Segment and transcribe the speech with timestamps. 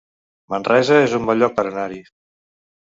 [0.53, 2.05] Manresa es un bon lloc per anar-hi